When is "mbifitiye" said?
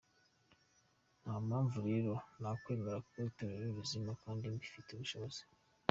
4.53-4.95